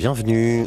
bienvenue. 0.00 0.64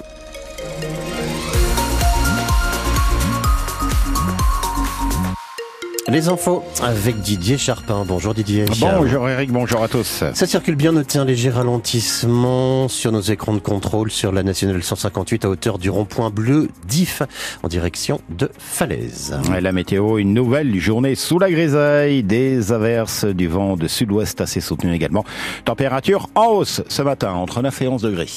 Les 6.08 6.29
infos 6.29 6.63
avec 6.83 7.20
Didier 7.21 7.57
Charpin. 7.57 8.05
Bonjour 8.07 8.35
Didier. 8.35 8.65
Bonjour 8.79 9.27
Eric, 9.27 9.51
bonjour 9.51 9.81
à 9.81 9.88
tous. 9.88 10.23
Ça 10.35 10.46
circule 10.46 10.75
bien, 10.75 10.91
notez 10.91 11.17
un 11.17 11.25
léger 11.25 11.49
ralentissement 11.49 12.88
sur 12.88 13.11
nos 13.11 13.21
écrans 13.21 13.55
de 13.55 13.59
contrôle 13.59 14.11
sur 14.11 14.31
la 14.31 14.43
nationale 14.43 14.83
158 14.83 15.45
à 15.45 15.50
hauteur 15.50 15.79
du 15.79 15.89
rond-point 15.89 16.29
bleu 16.29 16.70
d'IF 16.88 17.23
en 17.63 17.68
direction 17.68 18.21
de 18.29 18.52
Falaise. 18.59 19.36
La 19.59 19.71
météo, 19.71 20.20
une 20.20 20.36
nouvelle 20.36 20.79
journée 20.79 21.15
sous 21.15 21.39
la 21.39 21.50
grisaille, 21.50 22.21
des 22.21 22.71
averses, 22.71 23.25
du 23.25 23.47
vent 23.47 23.77
de 23.77 23.88
sud-ouest 23.88 24.41
assez 24.41 24.61
soutenu 24.61 24.93
également. 24.93 25.25
Température 25.65 26.29
en 26.36 26.50
hausse 26.50 26.84
ce 26.88 27.02
matin 27.02 27.31
entre 27.31 27.63
9 27.63 27.81
et 27.81 27.88
11 27.88 28.04
degrés. 28.04 28.27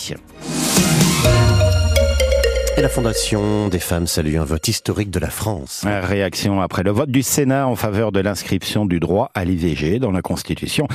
Et 2.79 2.83
la 2.83 2.91
Fondation 2.91 3.69
des 3.69 3.79
femmes 3.79 4.07
salue 4.07 4.37
un 4.37 4.45
vote 4.45 4.69
historique 4.69 5.11
de 5.11 5.19
la 5.19 5.31
France. 5.31 5.83
Réaction 5.87 6.61
après 6.61 6.83
le 6.83 6.91
vote 6.91 7.11
du 7.11 7.23
Sénat 7.23 7.67
en 7.67 7.75
faveur 7.75 8.13
de 8.13 8.21
l'inscription 8.21 8.85
du 8.85 9.01
droit 9.01 9.31
à 9.35 9.47
l'IVG 9.47 9.99
dans 9.99 10.11
la 10.11 10.21
Constitution. 10.21 10.87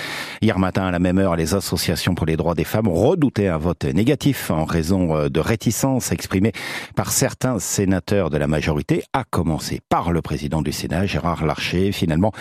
Hier 0.44 0.60
matin, 0.60 0.86
à 0.86 0.92
la 0.92 1.00
même 1.00 1.18
heure, 1.18 1.36
les 1.36 1.56
associations 1.56 2.14
pour 2.14 2.28
les 2.28 2.38
droits 2.38 2.54
des 2.54 2.66
femmes 2.66 2.88
redoutaient 2.88 3.48
un 3.48 3.58
vote 3.58 3.86
négatif 3.86 4.52
en 4.52 4.66
raison 4.66 5.18
euh, 5.18 5.30
de 5.30 5.40
réticences 5.40 6.12
exprimées 6.12 6.52
par 6.96 7.12
certains 7.12 7.58
sénateurs 7.58 8.30
de 8.30 8.38
la 8.38 8.46
majorité, 8.46 9.04
à 9.12 9.24
commencer 9.24 9.80
par 9.90 10.12
le 10.12 10.22
président 10.22 10.62
du 10.62 10.72
Sénat, 10.72 11.08
Gérard 11.08 11.48
Larcher. 11.48 11.92
Finalement, 11.92 12.32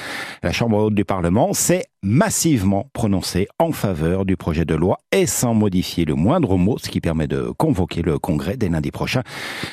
la 0.42 0.52
Chambre 0.52 0.76
haute 0.76 0.94
du 0.94 1.06
Parlement 1.06 1.54
s'est 1.54 1.86
massivement 2.02 2.88
prononcée 2.92 3.48
en 3.58 3.72
faveur 3.72 4.24
du 4.24 4.36
projet 4.36 4.64
de 4.64 4.74
loi 4.74 4.98
et 5.12 5.26
sans 5.26 5.54
modifier 5.54 6.04
le 6.04 6.14
moindre 6.14 6.56
mot, 6.56 6.78
ce 6.78 6.88
qui 6.88 7.00
permet 7.00 7.26
de 7.26 7.50
convoquer 7.56 8.02
le 8.02 8.18
Congrès 8.18 8.56
dès 8.56 8.68
lundi 8.68 8.90
prochain. 8.90 9.22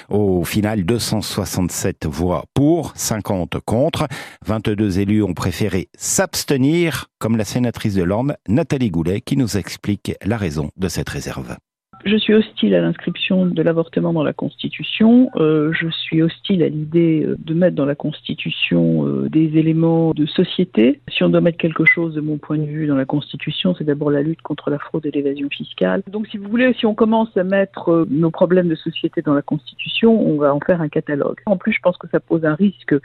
Au 0.10 0.44
final, 0.44 0.84
267 0.86 2.06
voix 2.06 2.46
pour, 2.54 2.94
50 2.96 3.60
contre. 3.66 4.08
22 4.46 5.00
élus 5.00 5.24
ont 5.24 5.34
préféré 5.34 5.90
s'abstenir, 5.98 7.08
comme 7.20 7.38
la 7.38 7.46
sénatrice 7.46 7.94
de 7.94 8.04
l'Orne, 8.04 8.36
Nathalie 8.48 8.92
Goulet, 8.92 9.22
qui 9.22 9.38
nous 9.38 9.58
explique 9.58 10.14
la 10.24 10.38
raison 10.38 10.72
de 10.78 10.90
cette 10.90 11.10
réserve. 11.10 11.58
Je 12.06 12.16
suis 12.16 12.34
hostile 12.34 12.76
à 12.76 12.82
l'inscription 12.82 13.46
de 13.46 13.62
l'avortement 13.62 14.14
dans 14.14 14.24
la 14.24 14.34
Constitution. 14.34 15.30
Euh, 15.36 15.74
je 15.74 15.90
suis 15.90 16.22
hostile 16.22 16.64
à 16.64 16.70
l'idée 16.70 17.24
euh, 17.26 17.36
de 17.40 17.54
mettre 17.54 17.76
dans 17.76 17.86
la 17.86 17.96
Constitution 17.96 19.06
euh, 19.06 19.30
des 19.30 19.58
éléments 19.58 20.14
de 20.14 20.26
société. 20.26 21.02
Si 21.10 21.24
on 21.24 21.30
doit 21.30 21.42
mettre 21.42 21.58
quelque 21.58 21.86
chose, 21.86 22.14
de 22.14 22.22
mon 22.22 22.38
point 22.38 22.58
de 22.58 22.66
vue, 22.66 22.88
dans 22.88 22.96
la 22.96 23.06
Constitution, 23.06 23.76
c'est 23.78 23.84
d'abord 23.84 24.12
la 24.12 24.22
lutte 24.22 24.42
contre 24.42 24.70
la 24.70 24.80
fraude 24.80 25.06
et 25.06 25.12
l'évasion 25.12 25.50
fiscale. 25.50 26.04
Donc, 26.08 26.28
si 26.28 26.38
vous 26.38 26.48
voulez, 26.50 26.74
si 26.74 26.86
on 26.86 26.94
commence 26.94 27.36
à 27.36 27.44
mettre 27.44 28.06
nos 28.10 28.32
problèmes 28.32 28.70
de 28.70 28.76
société 28.76 29.22
dans 29.22 29.34
la 29.34 29.42
Constitution, 29.42 30.20
on 30.20 30.38
va 30.38 30.54
en 30.54 30.60
faire 30.60 30.82
un 30.82 30.90
catalogue. 30.90 31.40
En 31.46 31.58
plus, 31.58 31.74
je 31.74 31.80
pense 31.82 31.98
que 31.98 32.08
ça 32.10 32.20
pose 32.20 32.46
un 32.46 32.56
risque 32.56 32.96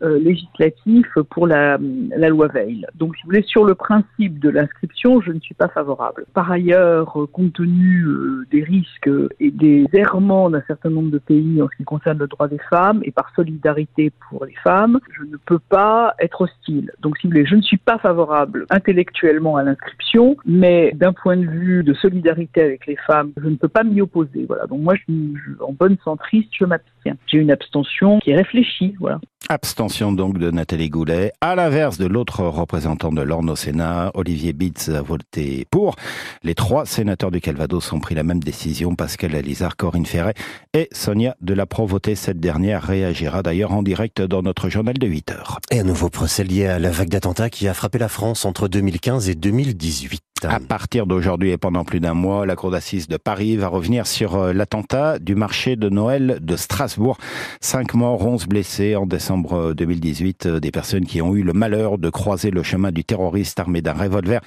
euh, 0.00 0.16
législatif 0.20 1.06
pour 1.30 1.48
la, 1.48 1.76
la, 2.16 2.28
loi 2.28 2.46
Veil. 2.46 2.86
Donc, 2.94 3.16
si 3.16 3.22
vous 3.22 3.30
voulez, 3.30 3.42
sur 3.42 3.64
le 3.64 3.74
principe 3.74 4.38
de 4.38 4.48
l'inscription, 4.48 5.20
je 5.20 5.32
ne 5.32 5.40
suis 5.40 5.56
pas 5.56 5.66
favorable. 5.66 6.24
Par 6.34 6.52
ailleurs, 6.52 7.20
euh, 7.20 7.26
compte 7.26 7.54
tenu 7.54 8.06
des 8.50 8.62
risques 8.62 9.10
et 9.40 9.50
des 9.50 9.86
errements 9.92 10.50
d'un 10.50 10.62
certain 10.66 10.90
nombre 10.90 11.10
de 11.10 11.18
pays 11.18 11.62
en 11.62 11.68
ce 11.68 11.76
qui 11.76 11.84
concerne 11.84 12.18
le 12.18 12.26
droit 12.26 12.48
des 12.48 12.58
femmes 12.70 13.00
et 13.04 13.10
par 13.10 13.32
solidarité 13.34 14.12
pour 14.28 14.44
les 14.44 14.54
femmes, 14.62 15.00
je 15.16 15.24
ne 15.24 15.36
peux 15.36 15.58
pas 15.58 16.14
être 16.18 16.42
hostile. 16.42 16.92
Donc, 17.00 17.18
si 17.18 17.26
vous 17.26 17.32
voulez, 17.32 17.46
je 17.46 17.56
ne 17.56 17.62
suis 17.62 17.76
pas 17.76 17.98
favorable 17.98 18.66
intellectuellement 18.70 19.56
à 19.56 19.62
l'inscription, 19.62 20.36
mais 20.44 20.92
d'un 20.94 21.12
point 21.12 21.36
de 21.36 21.46
vue 21.46 21.82
de 21.84 21.94
solidarité 21.94 22.62
avec 22.62 22.86
les 22.86 22.96
femmes, 23.06 23.32
je 23.36 23.48
ne 23.48 23.56
peux 23.56 23.68
pas 23.68 23.84
m'y 23.84 24.00
opposer. 24.00 24.44
Voilà. 24.46 24.66
Donc, 24.66 24.80
moi, 24.80 24.94
je, 24.94 25.12
je, 25.12 25.62
en 25.62 25.72
bonne 25.72 25.96
centriste, 26.04 26.50
je 26.58 26.64
m'abstiens. 26.64 26.97
J'ai 27.26 27.38
une 27.38 27.50
abstention 27.50 28.18
qui 28.20 28.30
est 28.30 28.36
réfléchie. 28.36 28.94
Voilà. 29.00 29.20
Abstention 29.48 30.12
donc 30.12 30.38
de 30.38 30.50
Nathalie 30.50 30.90
Goulet. 30.90 31.32
À 31.40 31.54
l'inverse 31.54 31.96
de 31.96 32.06
l'autre 32.06 32.44
représentant 32.44 33.12
de 33.12 33.22
l'Orne 33.22 33.48
au 33.48 33.56
Sénat, 33.56 34.10
Olivier 34.14 34.52
Bitz 34.52 34.90
a 34.90 35.00
voté 35.00 35.66
pour. 35.70 35.96
Les 36.42 36.54
trois 36.54 36.84
sénateurs 36.84 37.30
du 37.30 37.40
Calvados 37.40 37.92
ont 37.92 38.00
pris 38.00 38.14
la 38.14 38.24
même 38.24 38.40
décision. 38.40 38.94
Pascal 38.94 39.34
Alizard, 39.34 39.76
Corinne 39.76 40.04
Ferret 40.04 40.34
et 40.74 40.88
Sonia 40.92 41.34
Delaprovoté. 41.40 42.14
Cette 42.14 42.40
dernière 42.40 42.82
réagira 42.82 43.42
d'ailleurs 43.42 43.72
en 43.72 43.82
direct 43.82 44.20
dans 44.20 44.42
notre 44.42 44.68
journal 44.68 44.98
de 44.98 45.06
8 45.06 45.30
heures. 45.30 45.58
Et 45.70 45.80
un 45.80 45.84
nouveau 45.84 46.10
procès 46.10 46.44
lié 46.44 46.66
à 46.66 46.78
la 46.78 46.90
vague 46.90 47.08
d'attentats 47.08 47.48
qui 47.48 47.68
a 47.68 47.74
frappé 47.74 47.98
la 47.98 48.08
France 48.08 48.44
entre 48.44 48.68
2015 48.68 49.30
et 49.30 49.34
2018. 49.34 50.27
À 50.44 50.60
partir 50.60 51.06
d'aujourd'hui 51.06 51.50
et 51.50 51.58
pendant 51.58 51.84
plus 51.84 51.98
d'un 51.98 52.14
mois, 52.14 52.46
la 52.46 52.54
Cour 52.54 52.70
d'assises 52.70 53.08
de 53.08 53.16
Paris 53.16 53.56
va 53.56 53.66
revenir 53.66 54.06
sur 54.06 54.36
euh, 54.36 54.52
l'attentat 54.52 55.18
du 55.18 55.34
marché 55.34 55.74
de 55.74 55.88
Noël 55.88 56.38
de 56.40 56.56
Strasbourg. 56.56 57.18
Cinq 57.60 57.94
morts, 57.94 58.24
onze 58.24 58.46
blessés 58.46 58.94
en 58.94 59.04
décembre 59.04 59.74
2018. 59.74 60.46
Euh, 60.46 60.60
des 60.60 60.70
personnes 60.70 61.06
qui 61.06 61.20
ont 61.20 61.34
eu 61.34 61.42
le 61.42 61.52
malheur 61.52 61.98
de 61.98 62.08
croiser 62.08 62.50
le 62.50 62.62
chemin 62.62 62.92
du 62.92 63.04
terroriste 63.04 63.58
armé 63.58 63.82
d'un 63.82 63.94
revolver. 63.94 64.40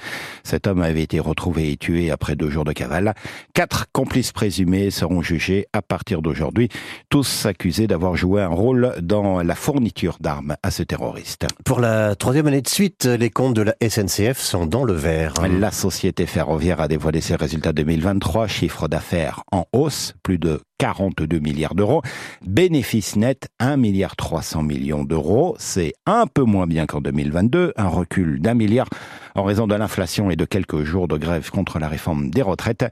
Cet 0.44 0.66
homme 0.66 0.82
avait 0.82 1.04
été 1.04 1.20
retrouvé 1.20 1.74
et 1.74 1.78
tué 1.78 2.10
après 2.10 2.38
deux 2.38 2.50
jours 2.50 2.64
de 2.64 2.72
cavale. 2.72 3.14
Quatre 3.54 3.88
complices 3.92 4.32
présumés 4.32 4.92
seront 4.92 5.22
jugés 5.22 5.68
à 5.74 5.82
partir 5.82 6.22
d'aujourd'hui. 6.22 6.70
Tous 7.10 7.46
accusés 7.46 7.88
d'avoir 7.88 8.16
joué 8.16 8.42
un 8.42 8.48
rôle 8.48 8.94
dans 9.02 9.42
la 9.42 9.56
fourniture 9.56 10.18
d'armes 10.22 10.56
à 10.64 10.72
ce 10.72 10.84
terroriste. 10.84 11.48
Pour 11.66 11.82
la 11.82 12.16
troisième 12.16 12.48
année 12.48 12.62
de 12.62 12.70
suite, 12.70 13.06
les 13.06 13.30
comptes 13.30 13.56
de 13.56 13.64
la 13.64 13.76
SNCF 13.82 14.40
sont 14.40 14.66
dans 14.66 14.86
le 14.86 14.94
vert. 14.94 15.34
La 15.60 15.72
société 15.82 16.28
ferroviaire 16.28 16.80
a 16.80 16.88
dévoilé 16.88 17.22
ses 17.22 17.36
résultats 17.36 17.74
2023, 17.74 18.46
chiffre 18.46 18.88
d'affaires 18.88 19.42
en 19.52 19.66
hausse, 19.74 20.14
plus 20.22 20.38
de 20.38 20.62
42 20.78 21.40
milliards 21.40 21.74
d'euros. 21.74 22.04
Bénéfice 22.46 23.16
net, 23.16 23.48
1 23.60 23.78
milliard 23.78 24.16
300 24.16 24.62
millions 24.62 25.04
d'euros. 25.04 25.56
C'est 25.58 25.94
un 26.06 26.28
peu 26.28 26.44
moins 26.44 26.68
bien 26.68 26.86
qu'en 26.86 27.02
2022, 27.02 27.74
un 27.76 27.88
recul 27.88 28.40
d'un 28.42 28.54
milliard 28.54 28.90
en 29.34 29.42
raison 29.42 29.66
de 29.66 29.74
l'inflation 29.74 30.30
et 30.30 30.36
de 30.36 30.46
quelques 30.46 30.84
jours 30.84 31.08
de 31.08 31.18
grève 31.18 31.50
contre 31.50 31.80
la 31.80 31.88
réforme 31.88 32.30
des 32.30 32.44
retraites. 32.44 32.86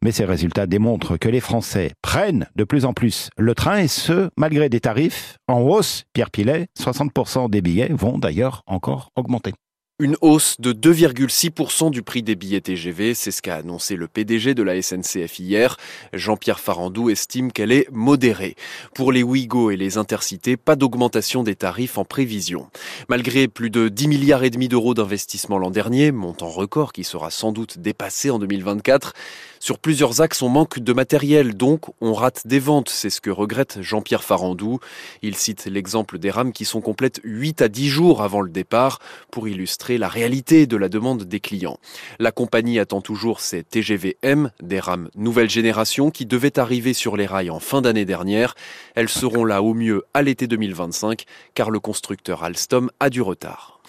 Mais 0.00 0.12
ces 0.12 0.24
résultats 0.24 0.68
démontrent 0.68 1.16
que 1.16 1.28
les 1.28 1.40
Français 1.40 1.94
prennent 2.00 2.46
de 2.54 2.62
plus 2.62 2.84
en 2.84 2.92
plus 2.92 3.28
le 3.36 3.56
train 3.56 3.78
et 3.78 3.88
ce, 3.88 4.30
malgré 4.36 4.68
des 4.68 4.78
tarifs 4.78 5.38
en 5.48 5.62
hausse. 5.62 6.04
Pierre 6.12 6.30
Pilet, 6.30 6.68
60% 6.78 7.50
des 7.50 7.60
billets 7.60 7.90
vont 7.90 8.18
d'ailleurs 8.18 8.62
encore 8.68 9.10
augmenter. 9.16 9.52
Une 9.98 10.18
hausse 10.20 10.60
de 10.60 10.74
2,6% 10.74 11.90
du 11.90 12.02
prix 12.02 12.22
des 12.22 12.34
billets 12.34 12.60
TGV, 12.60 13.14
c'est 13.14 13.30
ce 13.30 13.40
qu'a 13.40 13.54
annoncé 13.54 13.96
le 13.96 14.08
PDG 14.08 14.52
de 14.52 14.62
la 14.62 14.82
SNCF 14.82 15.38
hier. 15.38 15.78
Jean-Pierre 16.12 16.60
Farandou 16.60 17.08
estime 17.08 17.50
qu'elle 17.50 17.72
est 17.72 17.88
modérée. 17.90 18.56
Pour 18.94 19.10
les 19.10 19.22
Ouigo 19.22 19.70
et 19.70 19.78
les 19.78 19.96
Intercités, 19.96 20.58
pas 20.58 20.76
d'augmentation 20.76 21.42
des 21.42 21.54
tarifs 21.54 21.96
en 21.96 22.04
prévision. 22.04 22.68
Malgré 23.08 23.48
plus 23.48 23.70
de 23.70 23.88
10 23.88 24.08
milliards 24.08 24.44
et 24.44 24.50
demi 24.50 24.68
d'euros 24.68 24.92
d'investissement 24.92 25.56
l'an 25.56 25.70
dernier, 25.70 26.12
montant 26.12 26.50
record 26.50 26.92
qui 26.92 27.02
sera 27.02 27.30
sans 27.30 27.52
doute 27.52 27.78
dépassé 27.78 28.28
en 28.28 28.38
2024, 28.38 29.14
sur 29.60 29.78
plusieurs 29.78 30.20
axes, 30.20 30.42
on 30.42 30.50
manque 30.50 30.78
de 30.78 30.92
matériel, 30.92 31.56
donc 31.56 31.86
on 32.02 32.12
rate 32.12 32.46
des 32.46 32.58
ventes. 32.58 32.90
C'est 32.90 33.08
ce 33.08 33.22
que 33.22 33.30
regrette 33.30 33.80
Jean-Pierre 33.80 34.22
Farandou. 34.22 34.78
Il 35.22 35.34
cite 35.36 35.64
l'exemple 35.64 36.18
des 36.18 36.30
rames 36.30 36.52
qui 36.52 36.66
sont 36.66 36.82
complètes 36.82 37.20
8 37.24 37.62
à 37.62 37.68
10 37.68 37.88
jours 37.88 38.22
avant 38.22 38.42
le 38.42 38.50
départ 38.50 39.00
pour 39.30 39.48
illustrer 39.48 39.85
la 39.88 40.08
réalité 40.08 40.66
de 40.66 40.76
la 40.76 40.88
demande 40.88 41.24
des 41.24 41.40
clients. 41.40 41.78
La 42.18 42.32
compagnie 42.32 42.78
attend 42.78 43.00
toujours 43.00 43.40
ses 43.40 43.62
TGV-M, 43.62 44.50
des 44.62 44.80
rames 44.80 45.08
nouvelle 45.14 45.50
génération 45.50 46.10
qui 46.10 46.26
devaient 46.26 46.58
arriver 46.58 46.92
sur 46.92 47.16
les 47.16 47.26
rails 47.26 47.50
en 47.50 47.60
fin 47.60 47.82
d'année 47.82 48.04
dernière. 48.04 48.54
Elles 48.94 49.08
seront 49.08 49.44
là 49.44 49.62
au 49.62 49.74
mieux 49.74 50.04
à 50.14 50.22
l'été 50.22 50.46
2025 50.46 51.24
car 51.54 51.70
le 51.70 51.80
constructeur 51.80 52.44
Alstom 52.44 52.90
a 53.00 53.10
du 53.10 53.22
retard. 53.22 53.80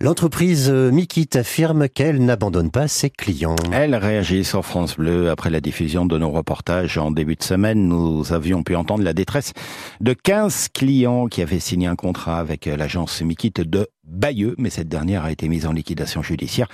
L'entreprise 0.00 0.70
Mikit 0.70 1.30
affirme 1.34 1.88
qu'elle 1.88 2.24
n'abandonne 2.24 2.70
pas 2.70 2.88
ses 2.88 3.10
clients. 3.10 3.56
Elle 3.72 3.94
réagit 3.94 4.44
sur 4.44 4.64
France 4.64 4.96
Bleu 4.96 5.30
après 5.30 5.50
la 5.50 5.60
diffusion 5.60 6.04
de 6.04 6.18
nos 6.18 6.30
reportages 6.30 6.98
en 6.98 7.10
début 7.10 7.36
de 7.36 7.42
semaine. 7.42 7.88
Nous 7.88 8.32
avions 8.32 8.62
pu 8.62 8.76
entendre 8.76 9.02
la 9.02 9.14
détresse 9.14 9.52
de 10.00 10.12
15 10.12 10.68
clients 10.74 11.26
qui 11.26 11.42
avaient 11.42 11.60
signé 11.60 11.86
un 11.86 11.96
contrat 11.96 12.38
avec 12.38 12.66
l'agence 12.66 13.22
Mikit 13.22 13.54
de 13.56 13.88
Bayeux, 14.06 14.54
mais 14.58 14.70
cette 14.70 14.88
dernière 14.88 15.24
a 15.24 15.32
été 15.32 15.48
mise 15.48 15.66
en 15.66 15.72
liquidation 15.72 16.22
judiciaire. 16.22 16.68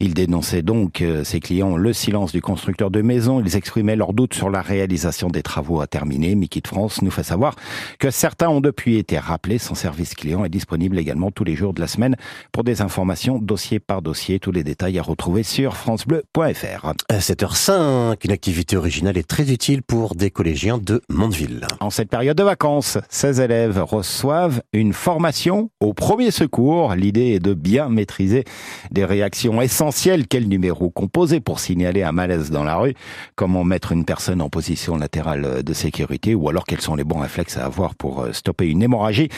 Ils 0.00 0.14
dénonçaient 0.14 0.62
donc, 0.62 1.00
euh, 1.00 1.24
ces 1.24 1.40
clients, 1.40 1.76
le 1.76 1.92
silence 1.92 2.32
du 2.32 2.42
constructeur 2.42 2.90
de 2.90 3.00
maisons. 3.00 3.40
Ils 3.44 3.56
exprimaient 3.56 3.96
leurs 3.96 4.12
doutes 4.12 4.34
sur 4.34 4.50
la 4.50 4.60
réalisation 4.60 5.28
des 5.28 5.42
travaux 5.42 5.80
à 5.80 5.86
terminer. 5.86 6.34
Mickey 6.34 6.60
de 6.60 6.68
France 6.68 7.00
nous 7.02 7.10
fait 7.10 7.22
savoir 7.22 7.56
que 7.98 8.10
certains 8.10 8.48
ont 8.48 8.60
depuis 8.60 8.96
été 8.96 9.18
rappelés. 9.18 9.58
Son 9.58 9.74
service 9.74 10.14
client 10.14 10.44
est 10.44 10.50
disponible 10.50 10.98
également 10.98 11.30
tous 11.30 11.44
les 11.44 11.56
jours 11.56 11.72
de 11.72 11.80
la 11.80 11.86
semaine 11.86 12.16
pour 12.52 12.64
des 12.64 12.82
informations 12.82 13.38
dossier 13.38 13.80
par 13.80 14.02
dossier. 14.02 14.38
Tous 14.38 14.52
les 14.52 14.64
détails 14.64 14.98
à 14.98 15.02
retrouver 15.02 15.42
sur 15.42 15.76
francebleu.fr. 15.76 16.92
À 17.08 17.18
7h05, 17.18 18.16
une 18.24 18.30
activité 18.30 18.76
originale 18.76 19.16
est 19.16 19.28
très 19.28 19.50
utile 19.50 19.82
pour 19.82 20.14
des 20.14 20.30
collégiens 20.30 20.78
de 20.78 21.00
Mondeville. 21.08 21.66
En 21.80 21.90
cette 21.90 22.10
période 22.10 22.36
de 22.36 22.42
vacances, 22.42 22.98
16 23.08 23.40
élèves 23.40 23.82
reçoivent 23.82 24.62
une 24.72 24.92
formation 24.92 25.70
au 25.80 25.94
premier 25.94 26.30
secours 26.30 26.73
L'idée 26.96 27.34
est 27.34 27.38
de 27.38 27.54
bien 27.54 27.88
maîtriser 27.88 28.44
des 28.90 29.04
réactions 29.04 29.60
essentielles. 29.60 30.26
Quel 30.26 30.48
numéro 30.48 30.90
composer 30.90 31.40
pour 31.40 31.60
signaler 31.60 32.02
un 32.02 32.12
malaise 32.12 32.50
dans 32.50 32.64
la 32.64 32.76
rue? 32.76 32.94
Comment 33.36 33.64
mettre 33.64 33.92
une 33.92 34.04
personne 34.04 34.42
en 34.42 34.48
position 34.48 34.96
latérale 34.96 35.62
de 35.62 35.72
sécurité? 35.72 36.34
Ou 36.34 36.48
alors 36.48 36.64
quels 36.64 36.80
sont 36.80 36.96
les 36.96 37.04
bons 37.04 37.20
réflexes 37.20 37.56
à 37.56 37.64
avoir 37.64 37.94
pour 37.94 38.22
euh, 38.22 38.32
stopper 38.32 38.68
une 38.68 38.82
hémorragie 38.82 39.28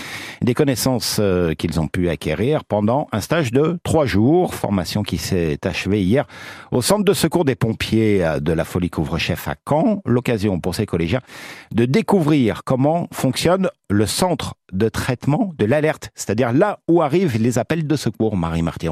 Des 0.43 0.55
connaissances 0.55 1.19
euh, 1.21 1.55
qu'ils 1.55 1.79
ont 1.81 1.89
pu 1.89 2.09
acquérir 2.09 2.65
pendant 2.65 3.09
un 3.13 3.21
stage 3.21 3.53
de 3.53 3.79
trois 3.85 4.07
jours? 4.07 4.55
Formation 4.55 5.03
qui 5.03 5.19
s'est 5.19 5.59
achevée 5.65 6.03
hier 6.03 6.27
au 6.73 6.83
centre 6.83 7.05
de 7.05 7.13
secours 7.13 7.45
des 7.45 7.55
pompiers 7.55 8.25
euh, 8.25 8.41
de 8.41 8.53
la 8.53 8.65
Folie 8.65 8.91
Couvre-Chef 8.91 9.49
à 9.49 9.55
Caen. 9.69 10.03
L'occasion 10.07 10.59
pour 10.61 10.75
ces 10.75 10.87
collégiens 10.87 11.21
de 11.73 11.85
découvrir 11.85 12.63
comment 12.65 13.09
fonctionne 13.13 13.69
le 13.91 14.07
centre 14.07 14.55
de 14.73 14.89
traitement 14.89 15.53
de 15.59 15.65
l'alerte, 15.65 16.11
c'est-à-dire 16.15 16.53
là 16.53 16.81
où 16.89 17.03
arrivent 17.03 17.41
les 17.41 17.59
appels 17.59 17.87
de 17.87 17.97
secours, 17.97 18.37
Marie-Marty 18.37 18.89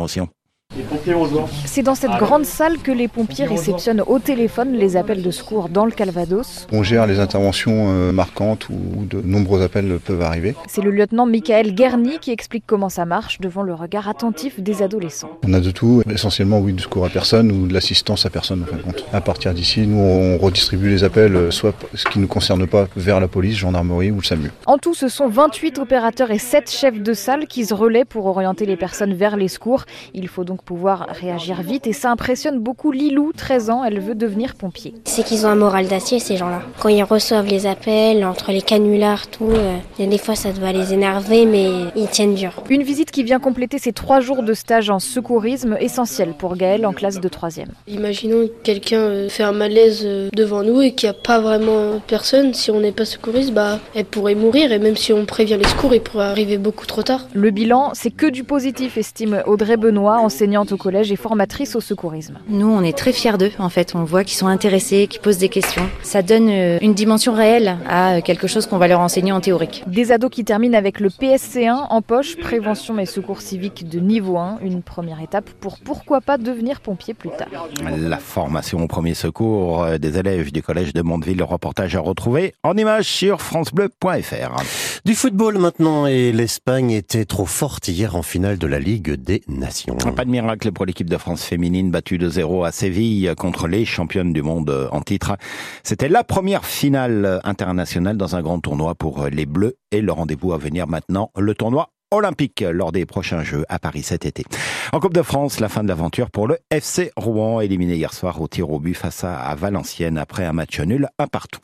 c'est 1.67 1.82
dans 1.82 1.94
cette 1.94 2.17
grande 2.19 2.44
salle 2.44 2.79
que 2.79 2.91
les 2.91 3.09
pompiers 3.09 3.44
réceptionnent 3.44 4.03
au 4.06 4.19
téléphone 4.19 4.73
les 4.73 4.97
appels 4.97 5.23
de 5.23 5.31
secours 5.31 5.69
dans 5.69 5.85
le 5.85 5.93
Calvados. 5.93 6.67
On 6.73 6.82
gère 6.82 7.06
les 7.06 7.21
interventions 7.21 7.87
euh, 7.88 8.12
marquantes 8.12 8.69
où 8.69 9.05
de 9.05 9.21
nombreux 9.23 9.62
appels 9.62 9.99
peuvent 10.05 10.23
arriver. 10.23 10.55
C'est 10.67 10.82
le 10.82 10.91
lieutenant 10.91 11.26
Michael 11.26 11.75
Guerny 11.75 12.19
qui 12.21 12.31
explique 12.31 12.65
comment 12.67 12.88
ça 12.88 13.05
marche 13.05 13.41
devant 13.41 13.62
le 13.62 13.75
regard 13.75 14.09
attentif 14.09 14.61
des 14.61 14.82
adolescents. 14.82 15.31
On 15.47 15.53
a 15.53 15.61
de 15.61 15.71
tout, 15.71 16.03
essentiellement 16.11 16.59
oui, 16.59 16.73
du 16.73 16.82
secours 16.82 17.05
à 17.05 17.09
personne 17.09 17.53
ou 17.53 17.67
de 17.67 17.75
l'assistance 17.75 18.27
à 18.27 18.31
personne 18.31 18.62
en 18.62 18.67
fin 18.67 18.77
de 18.77 18.82
compte. 18.82 19.05
À 19.12 19.20
partir 19.20 19.55
d'ici, 19.55 19.87
nous 19.87 19.99
on 19.99 20.38
redistribue 20.38 20.91
les 20.91 21.05
appels, 21.05 21.37
euh, 21.37 21.50
soit 21.50 21.75
ce 21.94 22.05
qui 22.06 22.19
ne 22.19 22.25
nous 22.25 22.29
concerne 22.29 22.67
pas, 22.67 22.88
vers 22.97 23.20
la 23.20 23.29
police, 23.29 23.56
gendarmerie 23.56 24.11
ou 24.11 24.17
le 24.17 24.25
SAMU. 24.25 24.50
En 24.67 24.79
tout, 24.79 24.94
ce 24.94 25.09
sont 25.09 25.29
28 25.29 25.79
opérateurs 25.79 26.31
et 26.31 26.38
7 26.38 26.70
chefs 26.70 27.00
de 27.00 27.12
salle 27.12 27.47
qui 27.47 27.65
se 27.65 27.75
relaient 27.75 28.05
pour 28.05 28.27
orienter 28.27 28.67
les 28.67 28.77
personnes 28.77 29.15
vers 29.15 29.37
les 29.37 29.49
secours. 29.49 29.85
Il 30.15 30.29
faut 30.29 30.44
donc 30.44 30.64
pouvoir 30.65 31.07
réagir 31.11 31.63
vite 31.63 31.87
et 31.87 31.93
ça 31.93 32.11
impressionne 32.11 32.59
beaucoup 32.59 32.91
Lilou, 32.91 33.33
13 33.37 33.71
ans, 33.71 33.85
elle 33.85 34.01
veut 34.01 34.15
devenir 34.15 34.55
pompier. 34.55 34.95
C'est 35.05 35.25
qu'ils 35.25 35.47
ont 35.47 35.51
un 35.51 35.55
moral 35.55 35.87
d'acier 35.87 36.19
ces 36.19 36.37
gens-là. 36.37 36.63
Quand 36.81 36.89
ils 36.89 37.03
reçoivent 37.03 37.47
les 37.47 37.67
appels, 37.67 38.25
entre 38.25 38.51
les 38.51 38.63
canulars, 38.63 39.27
tout, 39.27 39.51
euh, 39.51 39.79
des 39.99 40.19
fois 40.19 40.35
ça 40.35 40.53
doit 40.53 40.73
les 40.73 40.93
énerver 40.95 41.47
mais 41.47 41.69
ils 41.97 42.09
tiennent 42.09 42.35
dur. 42.35 42.63
Une 42.71 42.83
visite 42.83 43.11
qui 43.11 43.23
vient 43.23 43.39
compléter 43.39 43.79
ces 43.79 43.93
trois 43.93 44.21
jours 44.21 44.43
de 44.43 44.55
stage 44.55 44.91
en 44.91 44.99
secourisme 44.99 45.77
essentiel 45.81 46.35
pour 46.39 46.57
Gaël 46.57 46.87
en 46.87 46.93
classe 46.93 47.21
de 47.21 47.29
3e. 47.29 47.67
Imaginons 47.87 48.47
que 48.47 48.53
quelqu'un 48.63 49.01
euh, 49.01 49.29
fait 49.29 49.43
un 49.43 49.53
malaise 49.53 50.03
euh, 50.05 50.29
devant 50.33 50.63
nous 50.63 50.81
et 50.81 50.93
qu'il 50.93 51.09
n'y 51.09 51.15
a 51.17 51.19
pas 51.19 51.41
vraiment 51.41 52.01
personne, 52.07 52.55
si 52.55 52.71
on 52.71 52.81
n'est 52.81 52.93
pas 52.93 53.05
secouriste, 53.05 53.53
bah, 53.53 53.79
elle 53.95 54.07
pourrait 54.07 54.35
mourir 54.35 54.73
et 54.73 54.79
même 54.79 54.97
si 54.97 55.13
on 55.13 55.27
prévient 55.27 55.59
les 55.59 55.69
secours, 55.69 55.95
il 55.95 56.01
pourrait 56.01 56.27
arriver 56.27 56.59
beaucoup 56.59 56.87
trop 56.87 57.03
tard. 57.03 57.27
Le 57.35 57.51
bilan, 57.51 57.91
c'est 57.95 58.11
que 58.11 58.27
du 58.27 58.45
positif, 58.45 58.97
estime 58.97 59.43
Audrey 59.47 59.77
Benoît, 59.77 60.19
enseignante 60.19 60.54
au 60.62 60.77
collège 60.77 61.11
et 61.11 61.17
formatrice 61.17 61.75
au 61.75 61.81
secourisme. 61.81 62.39
Nous, 62.49 62.69
on 62.69 62.83
est 62.83 62.97
très 62.97 63.12
fiers 63.12 63.37
d'eux, 63.37 63.51
en 63.59 63.69
fait. 63.69 63.95
On 63.95 64.05
voit 64.05 64.25
qu'ils 64.25 64.37
sont 64.37 64.47
intéressés, 64.47 65.06
qu'ils 65.09 65.21
posent 65.21 65.39
des 65.39 65.49
questions. 65.49 65.89
Ça 66.03 66.23
donne 66.23 66.49
euh, 66.49 66.79
une 66.81 66.95
dimension 66.95 67.35
réelle 67.35 67.77
à 67.89 68.21
quelque 68.23 68.47
chose 68.47 68.67
qu'on 68.67 68.79
va 68.79 68.89
leur 68.89 69.01
enseigner 69.01 69.33
en 69.33 69.41
théorique. 69.41 69.83
Des 69.87 70.12
ados 70.12 70.31
qui 70.31 70.45
terminent 70.45 70.79
avec 70.79 71.01
le 71.01 71.09
PSC1 71.09 71.87
en 71.91 72.03
poche, 72.03 72.37
prévention 72.37 72.99
et 72.99 73.06
secours 73.06 73.41
civiques 73.41 73.89
de 73.89 73.99
niveau 73.99 74.39
1, 74.39 74.59
une 74.62 74.83
première 74.83 75.21
étape 75.21 75.51
pour 75.61 75.79
pourquoi 75.79 76.21
pas 76.21 76.39
devenir 76.39 76.81
pompier 76.81 77.15
plus 77.15 77.31
tard. 77.31 77.49
La 77.97 78.19
formation 78.19 78.83
au 78.83 78.87
premier 78.87 79.15
secours 79.15 79.83
euh, 79.83 79.99
des 79.99 80.19
élèves 80.19 80.53
du 80.53 80.62
collège 80.62 80.93
de 80.93 81.03
Mondeville, 81.03 81.39
le 81.39 81.45
reportage 81.45 81.97
à 81.97 82.01
retrouver 82.01 82.55
en 82.62 82.77
image 82.77 83.06
sur 83.06 83.41
francebleu.fr. 83.43 84.62
Du 85.05 85.15
football 85.15 85.59
maintenant 85.59 86.06
et 86.06 86.33
l'Espagne 86.33 86.91
était 86.91 87.25
trop 87.25 87.47
forte 87.47 87.89
hier 87.89 88.17
en 88.17 88.23
finale 88.23 88.59
de 88.59 88.67
la 88.67 88.79
Ligue 88.79 89.12
des 89.12 89.43
Nations. 89.49 89.97
Pas 89.97 90.25
de 90.25 90.31
miracle 90.44 90.73
pour 90.73 90.85
l'équipe 90.85 91.08
de 91.08 91.17
France 91.17 91.43
féminine 91.43 91.91
battue 91.91 92.19
de 92.19 92.29
0 92.29 92.64
à 92.64 92.70
Séville 92.70 93.32
contre 93.37 93.67
les 93.67 93.87
championnes 93.87 94.35
du 94.35 94.43
monde 94.43 94.88
en 94.93 95.00
titre. 95.00 95.38
C'était 95.82 96.08
la 96.08 96.23
première 96.23 96.67
finale 96.67 97.41
internationale 97.44 98.19
dans 98.19 98.37
un 98.37 98.43
grand 98.43 98.61
tournoi 98.61 98.94
pour 98.94 99.26
les 99.26 99.46
Bleus 99.46 99.76
et 99.91 100.02
le 100.02 100.12
rendez-vous 100.12 100.52
à 100.52 100.58
venir 100.58 100.87
maintenant, 100.87 101.31
le 101.38 101.55
tournoi 101.55 101.88
olympique 102.11 102.61
lors 102.61 102.93
des 102.93 103.06
prochains 103.06 103.43
Jeux 103.43 103.64
à 103.70 103.79
Paris 103.79 104.02
cet 104.02 104.26
été. 104.26 104.44
En 104.93 105.00
Coupe 105.00 105.14
de 105.14 105.23
France, 105.23 105.61
la 105.61 105.70
fin 105.70 105.82
de 105.82 105.88
l'aventure 105.88 106.31
pour 106.31 106.46
le 106.46 106.58
FC 106.70 107.11
Rouen, 107.17 107.61
éliminé 107.61 107.94
hier 107.94 108.12
soir 108.12 108.38
au 108.41 108.46
tir 108.46 108.70
au 108.70 108.79
but 108.79 108.94
face 108.94 109.25
à 109.25 109.55
Valenciennes 109.55 110.19
après 110.19 110.44
un 110.44 110.52
match 110.52 110.79
nul 110.81 111.08
un 111.19 111.26
partout. 111.26 111.61